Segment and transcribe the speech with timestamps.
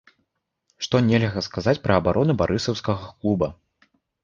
[0.85, 3.53] Што нельга сказаць пра абарону барысаўскага клуба.